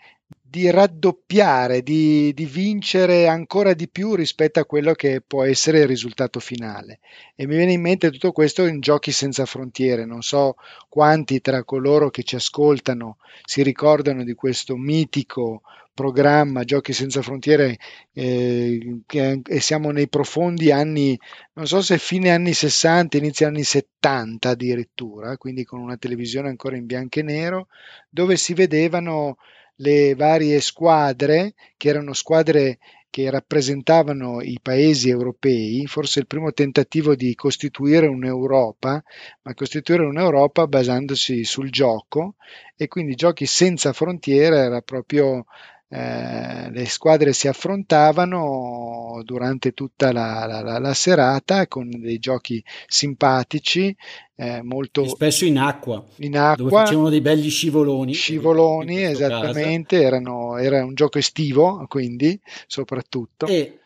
di 0.54 0.70
raddoppiare, 0.70 1.82
di, 1.82 2.32
di, 2.32 2.46
vincere 2.46 3.28
ancora 3.28 3.74
di 3.74 3.90
più 3.90 4.14
rispetto 4.14 4.60
a 4.60 4.66
quello 4.66 4.94
che 4.94 5.20
può 5.26 5.44
essere 5.46 5.80
il 5.80 5.88
risultato 5.88 6.40
finale. 6.40 7.00
E 7.34 7.48
mi 7.48 7.56
viene 7.56 7.72
in 7.72 7.82
mente 7.82 8.12
tutto 8.12 8.32
questo 8.32 8.68
in 8.68 8.80
Giochi 8.80 9.12
senza 9.12 9.48
frontiere. 9.48 10.06
Non 10.06 10.22
so 10.22 10.58
quanti 10.90 11.42
tra 11.42 11.64
coloro 11.64 12.12
che 12.12 12.22
ci 12.22 12.36
ascoltano 12.36 13.18
si 13.44 13.64
ricordano 13.64 14.24
di 14.24 14.36
questo 14.36 14.78
mitico 14.78 15.64
programma 15.92 16.64
Giochi 16.64 16.94
senza 16.94 17.24
frontiere 17.24 17.78
eh, 18.14 19.00
che, 19.08 19.42
e 19.44 19.60
siamo 19.60 19.90
nei 19.90 20.08
profondi 20.08 20.72
anni, 20.72 21.20
non 21.54 21.66
so 21.66 21.82
se 21.82 21.98
fine 21.98 22.30
anni 22.30 22.54
60, 22.54 23.18
inizio 23.18 23.48
anni 23.48 23.64
70 23.64 24.50
addirittura, 24.50 25.36
quindi 25.38 25.64
con 25.64 25.80
una 25.80 25.98
televisione 25.98 26.50
ancora 26.50 26.76
in 26.76 26.86
bianco 26.86 27.20
e 27.20 27.24
nero, 27.24 27.68
dove 28.08 28.38
si 28.38 28.54
vedevano 28.54 29.38
le 29.78 30.16
varie 30.16 30.60
squadre, 30.60 31.54
che 31.78 31.90
erano 31.90 32.14
squadre 32.14 32.80
che 33.14 33.30
rappresentavano 33.30 34.42
i 34.42 34.58
paesi 34.60 35.10
europei, 35.10 35.86
forse 35.86 36.20
il 36.20 36.26
primo 36.26 36.52
tentativo 36.52 37.14
di 37.14 37.36
costituire 37.36 38.08
un'Europa, 38.08 39.04
ma 39.44 39.54
costituire 39.54 40.04
un'Europa 40.04 40.66
basandosi 40.66 41.44
sul 41.44 41.70
gioco 41.70 42.38
e 42.76 42.88
quindi 42.88 43.14
giochi 43.14 43.46
senza 43.46 43.94
frontiere 43.94 44.58
era 44.58 44.82
proprio 44.82 45.46
eh, 45.96 46.72
le 46.72 46.86
squadre 46.88 47.34
si 47.34 47.48
affrontavano 47.48 49.22
durante 49.24 49.74
tutta 49.74 50.12
la, 50.12 50.48
la, 50.48 50.80
la 50.80 50.94
serata 50.96 51.68
con 51.68 51.88
dei 51.88 52.18
giochi 52.18 52.64
simpatici, 52.88 53.96
eh, 54.36 54.64
molto... 54.64 55.08
spesso 55.08 55.46
in 55.46 55.60
acqua, 55.60 56.04
in 56.18 56.36
acqua, 56.36 56.56
dove 56.56 56.72
facevano 56.72 57.10
dei 57.10 57.22
belli 57.22 57.50
scivoloni. 57.50 58.12
Scivoloni, 58.12 59.04
esattamente, 59.04 60.02
erano, 60.02 60.58
era 60.58 60.84
un 60.84 60.96
gioco 60.96 61.20
estivo, 61.20 61.86
quindi 61.88 62.40
soprattutto. 62.66 63.46
E 63.46 63.78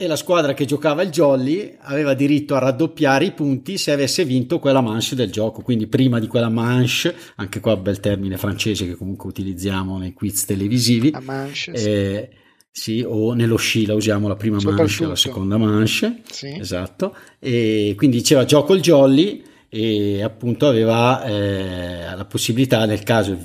e 0.00 0.06
la 0.06 0.14
squadra 0.14 0.54
che 0.54 0.64
giocava 0.64 1.02
il 1.02 1.10
Jolly 1.10 1.76
aveva 1.80 2.14
diritto 2.14 2.54
a 2.54 2.60
raddoppiare 2.60 3.24
i 3.24 3.32
punti 3.32 3.78
se 3.78 3.90
avesse 3.90 4.24
vinto 4.24 4.60
quella 4.60 4.80
manche 4.80 5.16
del 5.16 5.28
gioco, 5.28 5.60
quindi 5.60 5.88
prima 5.88 6.20
di 6.20 6.28
quella 6.28 6.48
manche, 6.48 7.12
anche 7.34 7.58
qua 7.58 7.76
bel 7.76 7.98
termine 7.98 8.36
francese 8.36 8.86
che 8.86 8.94
comunque 8.94 9.28
utilizziamo 9.28 9.98
nei 9.98 10.12
quiz 10.12 10.44
televisivi, 10.44 11.10
la 11.10 11.18
manche, 11.18 11.72
eh, 11.72 12.28
sì. 12.70 12.98
sì. 12.98 13.04
o 13.04 13.32
nello 13.32 13.56
sci 13.56 13.86
la 13.86 13.94
usiamo 13.94 14.28
la 14.28 14.36
prima 14.36 14.60
manche 14.62 15.04
la 15.04 15.16
seconda 15.16 15.56
manche, 15.56 16.20
sì. 16.30 16.56
esatto, 16.56 17.16
e 17.40 17.94
quindi 17.96 18.18
diceva 18.18 18.44
gioco 18.44 18.74
il 18.74 18.80
Jolly 18.80 19.42
e 19.68 20.22
appunto 20.22 20.68
aveva 20.68 21.24
eh, 21.24 22.14
la 22.14 22.24
possibilità 22.24 22.86
nel 22.86 23.02
caso 23.02 23.36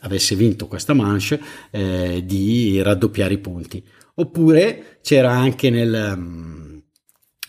avesse 0.00 0.36
vinto 0.36 0.66
questa 0.66 0.92
manche 0.92 1.40
eh, 1.70 2.20
di 2.26 2.82
raddoppiare 2.82 3.32
i 3.32 3.38
punti 3.38 3.82
oppure 4.14 4.98
c'era 5.02 5.30
anche 5.30 5.70
nel, 5.70 6.14
mm, 6.16 6.78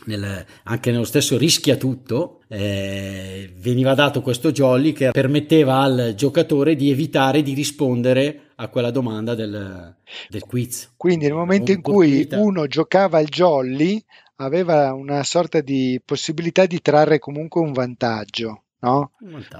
nel, 0.06 0.46
anche 0.64 0.92
nello 0.92 1.04
stesso 1.04 1.38
rischia 1.38 1.76
tutto 1.76 2.42
eh, 2.48 3.54
veniva 3.58 3.94
dato 3.94 4.22
questo 4.22 4.52
jolly 4.52 4.94
che 4.94 5.12
permetteva 5.12 5.80
al 5.80 6.14
giocatore 6.16 6.76
di 6.76 6.92
evitare 6.92 7.42
di 7.42 7.54
rispondere 7.54 8.52
a 8.56 8.68
quella 8.70 8.92
domanda 8.92 9.36
del, 9.36 9.96
del 10.30 10.42
quiz. 10.42 10.94
Quindi 10.96 11.26
nel 11.26 11.36
momento 11.36 11.72
in 11.72 11.82
cui 11.82 12.28
uno 12.32 12.68
giocava 12.68 13.18
al 13.18 13.26
jolly 13.26 14.04
aveva 14.38 14.94
una 14.94 15.24
sorta 15.24 15.62
di 15.62 16.00
possibilità 16.04 16.66
di 16.66 16.82
trarre 16.82 17.20
comunque 17.20 17.62
un 17.62 17.72
vantaggio 17.72 18.65
No? 18.80 19.12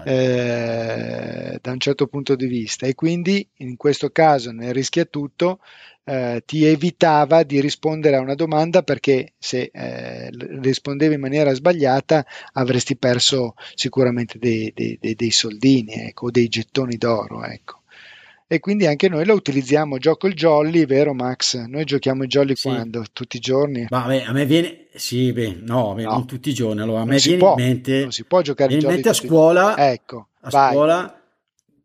Eh, 0.04 1.58
da 1.62 1.72
un 1.72 1.80
certo 1.80 2.08
punto 2.08 2.36
di 2.36 2.46
vista 2.46 2.86
e 2.86 2.94
quindi 2.94 3.48
in 3.58 3.76
questo 3.76 4.12
caso 4.12 4.52
nel 4.52 4.74
rischia 4.74 5.06
tutto 5.06 5.60
eh, 6.04 6.44
ti 6.46 6.64
evitava 6.66 7.42
di 7.44 7.60
rispondere 7.60 8.18
a 8.18 8.22
una 8.22 8.36
domanda 8.36 8.84
perché 8.84 9.34
se 9.40 9.72
eh, 9.74 10.30
rispondevi 10.30 11.16
in 11.16 11.20
maniera 11.20 11.54
sbagliata 11.54 12.24
avresti 12.54 12.96
perso 12.96 13.56
sicuramente 13.74 14.38
dei, 14.38 14.72
dei, 14.76 14.98
dei, 15.02 15.16
dei 15.16 15.32
soldini 15.32 15.94
ecco, 15.94 16.28
o 16.28 16.32
dei 16.32 16.48
gettoni 16.48 16.98
d'oro. 16.98 17.44
Ecco. 17.44 17.82
E 18.48 18.60
quindi 18.60 18.86
anche 18.86 19.10
noi 19.10 19.26
lo 19.26 19.34
utilizziamo, 19.34 19.98
gioco 19.98 20.28
il 20.28 20.36
jolly, 20.36 20.86
vero 20.86 21.16
Max? 21.16 21.58
Noi 21.66 21.84
giochiamo 21.84 22.24
il 22.24 22.30
jolly 22.30 22.56
sì. 22.56 22.68
quando? 22.68 23.04
Tutti 23.12 23.38
i 23.38 23.40
giorni? 23.40 23.88
Ma 23.90 24.04
a 24.04 24.32
me, 24.32 24.46
viene, 24.46 24.86
sì, 24.94 25.34
beh, 25.34 25.62
no, 25.62 25.96
no, 25.98 26.12
non 26.12 26.28
tutti 26.28 26.50
i 26.50 26.54
giorni, 26.54 26.82
allora 26.82 27.02
a 27.02 27.06
me 27.06 27.18
viene 27.18 27.40
può, 27.40 27.56
in 27.58 27.64
mente, 27.64 28.02
non 28.02 28.12
si 28.12 28.24
può 28.24 28.42
giocare 28.42 28.76
in 28.76 28.86
mente 28.86 29.10
a 29.10 29.14
scuola, 29.14 29.76
ecco, 29.92 30.28
a 30.42 30.50
vai. 30.50 30.72
scuola 30.72 31.20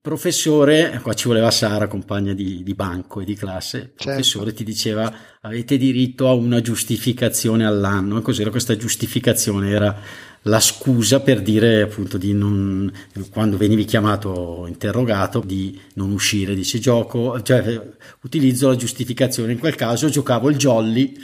professore, 0.03 0.99
qua 1.03 1.13
ci 1.13 1.29
voleva 1.29 1.51
Sara, 1.51 1.87
compagna 1.87 2.33
di, 2.33 2.63
di 2.63 2.75
banco 2.75 3.21
e 3.21 3.25
di 3.25 3.35
classe, 3.35 3.79
certo. 3.79 4.05
professore 4.05 4.47
certo. 4.47 4.59
ti 4.59 4.65
diceva 4.65 5.13
avete 5.43 5.77
diritto 5.77 6.29
a 6.29 6.33
una 6.33 6.61
giustificazione 6.61 7.67
all'anno 7.67 8.19
e 8.19 8.23
cos'era 8.23 8.51
questa 8.51 8.77
giustificazione? 8.77 9.71
Era 9.71 9.99
la 10.43 10.61
scusa 10.61 11.21
per 11.21 11.43
dire 11.43 11.83
appunto 11.83 12.17
di 12.17 12.33
non, 12.33 12.91
quando 13.31 13.57
venivi 13.57 13.85
chiamato 13.85 14.65
interrogato, 14.67 15.41
di 15.41 15.79
non 15.95 16.13
uscire, 16.13 16.55
dice 16.55 16.79
gioco, 16.79 17.41
cioè 17.43 17.81
utilizzo 18.23 18.69
la 18.69 18.77
giustificazione, 18.77 19.53
in 19.53 19.59
quel 19.59 19.75
caso 19.75 20.09
giocavo 20.09 20.49
il 20.49 20.57
jolly 20.57 21.15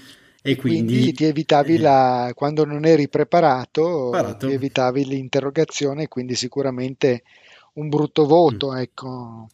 e 0.42 0.56
quindi, 0.56 0.92
quindi 0.92 1.12
ti 1.12 1.24
evitavi 1.24 1.74
eh, 1.74 1.80
la, 1.80 2.32
quando 2.34 2.64
non 2.64 2.84
eri 2.84 3.08
preparato, 3.08 4.10
preparato, 4.10 4.46
ti 4.46 4.52
evitavi 4.52 5.04
l'interrogazione, 5.06 6.08
quindi 6.08 6.34
sicuramente 6.34 7.22
un 7.74 7.88
brutto 7.88 8.26
voto, 8.26 8.72
mm. 8.72 8.76
ecco. 8.76 9.48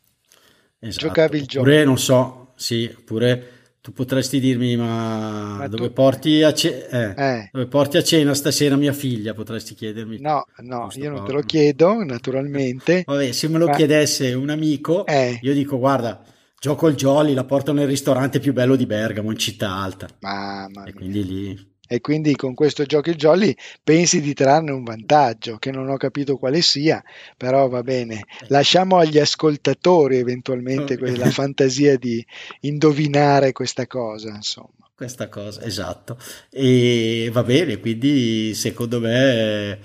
Esatto. 0.80 1.06
Giocavi 1.06 1.38
il 1.38 1.46
gioco. 1.46 1.64
Pure, 1.64 1.84
non 1.84 1.98
so, 1.98 2.48
sì, 2.56 2.94
pure 3.04 3.61
tu 3.82 3.92
potresti 3.92 4.38
dirmi, 4.38 4.76
ma, 4.76 5.56
ma 5.58 5.66
dove, 5.66 5.88
tu... 5.88 5.92
porti 5.92 6.40
a 6.44 6.54
ce... 6.54 6.86
eh, 6.88 7.14
eh. 7.16 7.48
dove 7.50 7.66
porti 7.66 7.96
a 7.96 8.02
cena 8.02 8.32
stasera 8.32 8.76
mia 8.76 8.92
figlia? 8.92 9.34
Potresti 9.34 9.74
chiedermi. 9.74 10.20
No, 10.20 10.46
no, 10.58 10.88
io 10.94 11.10
non 11.10 11.26
te 11.26 11.32
lo 11.32 11.40
chiedo, 11.40 12.04
naturalmente. 12.04 13.02
Vabbè, 13.04 13.32
se 13.32 13.48
me 13.48 13.58
lo 13.58 13.66
ma... 13.66 13.74
chiedesse 13.74 14.34
un 14.34 14.50
amico, 14.50 15.04
eh. 15.04 15.40
io 15.42 15.52
dico, 15.52 15.78
guarda, 15.78 16.24
gioco 16.60 16.86
il 16.86 16.94
Jolly, 16.94 17.34
la 17.34 17.42
porto 17.42 17.72
nel 17.72 17.88
ristorante 17.88 18.38
più 18.38 18.52
bello 18.52 18.76
di 18.76 18.86
Bergamo, 18.86 19.32
in 19.32 19.38
città 19.38 19.72
alta. 19.72 20.06
Mamma 20.20 20.84
e 20.84 20.92
quindi 20.92 21.26
lì 21.26 21.71
e 21.92 22.00
quindi 22.00 22.34
con 22.36 22.54
questo 22.54 22.84
gioco 22.84 23.10
il 23.10 23.16
jolly 23.16 23.54
pensi 23.84 24.22
di 24.22 24.32
trarne 24.32 24.70
un 24.70 24.82
vantaggio 24.82 25.58
che 25.58 25.70
non 25.70 25.90
ho 25.90 25.98
capito 25.98 26.38
quale 26.38 26.62
sia, 26.62 27.04
però 27.36 27.68
va 27.68 27.82
bene. 27.82 28.24
Lasciamo 28.48 28.96
agli 28.96 29.18
ascoltatori 29.18 30.16
eventualmente 30.16 30.96
la 30.98 31.28
fantasia 31.28 31.98
di 31.98 32.24
indovinare 32.60 33.52
questa 33.52 33.86
cosa, 33.86 34.30
insomma. 34.30 34.88
Questa 34.94 35.28
cosa, 35.28 35.62
esatto. 35.64 36.16
E 36.50 37.28
va 37.30 37.42
bene, 37.42 37.78
quindi 37.78 38.54
secondo 38.54 38.98
me 38.98 39.78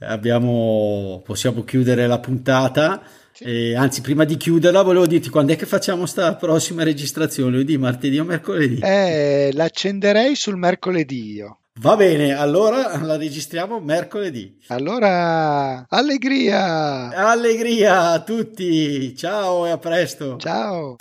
abbiamo, 0.00 1.22
possiamo 1.24 1.62
chiudere 1.62 2.08
la 2.08 2.18
puntata. 2.18 3.00
Eh, 3.40 3.74
anzi, 3.74 4.00
prima 4.00 4.24
di 4.24 4.36
chiuderla, 4.36 4.82
volevo 4.82 5.06
dirti 5.06 5.28
quando 5.28 5.52
è 5.52 5.56
che 5.56 5.66
facciamo 5.66 6.06
sta 6.06 6.36
prossima 6.36 6.84
registrazione? 6.84 7.50
Lunedì, 7.50 7.76
martedì 7.76 8.18
o 8.18 8.24
mercoledì? 8.24 8.78
Eh, 8.80 9.50
l'accenderei 9.52 10.36
sul 10.36 10.56
mercoledì 10.56 11.32
io. 11.32 11.58
Va 11.80 11.96
bene, 11.96 12.32
allora 12.32 12.96
la 13.02 13.16
registriamo 13.16 13.80
mercoledì. 13.80 14.58
Allora, 14.68 15.84
allegria! 15.88 17.08
Allegria 17.08 18.10
a 18.12 18.22
tutti! 18.22 19.16
Ciao 19.16 19.66
e 19.66 19.70
a 19.70 19.78
presto! 19.78 20.36
Ciao! 20.38 20.96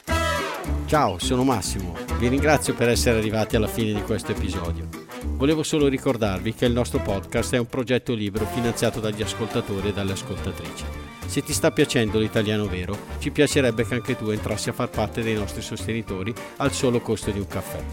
Ciao, 0.88 1.20
sono 1.20 1.44
Massimo. 1.44 1.96
Vi 2.18 2.28
ringrazio 2.28 2.74
per 2.74 2.90
essere 2.90 3.20
arrivati 3.20 3.56
alla 3.56 3.68
fine 3.68 3.94
di 3.94 4.02
questo 4.02 4.32
episodio. 4.32 4.90
Volevo 5.24 5.62
solo 5.62 5.88
ricordarvi 5.88 6.56
che 6.56 6.66
il 6.66 6.74
nostro 6.74 7.00
podcast 7.00 7.54
è 7.54 7.60
un 7.60 7.68
progetto 7.68 8.14
libero 8.14 8.46
finanziato 8.48 9.00
dagli 9.00 9.22
ascoltatori 9.22 9.90
e 9.90 9.94
dalle 9.94 10.14
ascoltatrici. 10.14 11.03
Se 11.26 11.42
ti 11.42 11.54
sta 11.54 11.72
piacendo 11.72 12.20
l'italiano 12.20 12.68
vero, 12.68 12.98
ci 13.20 13.32
piacerebbe 13.32 13.86
che 13.86 13.96
anche 13.96 14.16
tu 14.16 14.30
entrassi 14.30 14.70
a 14.70 14.74
far 14.74 14.90
parte 14.90 15.22
dei 15.22 15.36
nostri 15.36 15.62
sostenitori 15.62 16.34
al 16.58 16.72
solo 16.72 17.00
costo 17.00 17.32
di 17.32 17.40
un 17.40 17.48
caffè. 17.48 17.84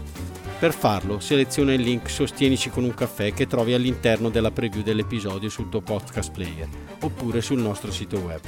Per 0.59 0.73
farlo, 0.73 1.19
seleziona 1.19 1.73
il 1.73 1.81
link 1.81 2.07
Sostienici 2.07 2.69
con 2.69 2.83
un 2.83 2.93
caffè 2.93 3.33
che 3.33 3.47
trovi 3.47 3.73
all'interno 3.73 4.29
della 4.29 4.51
preview 4.51 4.83
dell'episodio 4.83 5.49
sul 5.49 5.69
tuo 5.69 5.81
podcast 5.81 6.31
player 6.31 6.67
oppure 6.99 7.41
sul 7.41 7.59
nostro 7.59 7.91
sito 7.91 8.19
web. 8.19 8.41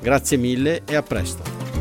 Grazie 0.00 0.36
mille 0.38 0.82
e 0.84 0.96
a 0.96 1.02
presto! 1.02 1.71